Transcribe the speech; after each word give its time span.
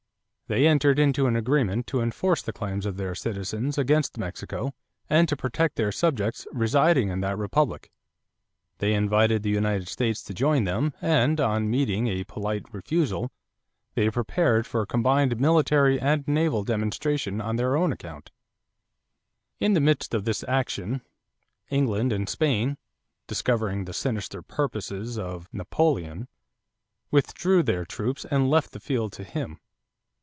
They 0.47 0.67
entered 0.67 0.99
into 0.99 1.27
an 1.27 1.37
agreement 1.37 1.87
to 1.87 2.01
enforce 2.01 2.41
the 2.41 2.51
claims 2.51 2.85
of 2.85 2.97
their 2.97 3.15
citizens 3.15 3.77
against 3.77 4.17
Mexico 4.17 4.73
and 5.09 5.29
to 5.29 5.37
protect 5.37 5.77
their 5.77 5.93
subjects 5.93 6.45
residing 6.51 7.07
in 7.07 7.21
that 7.21 7.37
republic. 7.37 7.89
They 8.79 8.91
invited 8.93 9.43
the 9.43 9.49
United 9.49 9.87
States 9.87 10.21
to 10.23 10.33
join 10.33 10.65
them, 10.65 10.91
and, 11.01 11.39
on 11.39 11.69
meeting 11.69 12.07
a 12.07 12.25
polite 12.25 12.65
refusal, 12.73 13.31
they 13.95 14.09
prepared 14.09 14.67
for 14.67 14.81
a 14.81 14.85
combined 14.85 15.39
military 15.39 15.97
and 15.97 16.27
naval 16.27 16.65
demonstration 16.65 17.39
on 17.39 17.55
their 17.55 17.77
own 17.77 17.93
account. 17.93 18.29
In 19.61 19.71
the 19.71 19.79
midst 19.79 20.13
of 20.13 20.25
this 20.25 20.43
action 20.49 21.01
England 21.69 22.11
and 22.11 22.27
Spain, 22.27 22.77
discovering 23.25 23.85
the 23.85 23.93
sinister 23.93 24.41
purposes 24.41 25.17
of 25.17 25.47
Napoleon, 25.53 26.27
withdrew 27.09 27.63
their 27.63 27.85
troops 27.85 28.25
and 28.25 28.49
left 28.49 28.71
the 28.73 28.81
field 28.81 29.13
to 29.13 29.23
him. 29.23 29.57